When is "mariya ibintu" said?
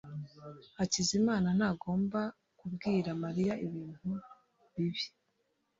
3.23-4.07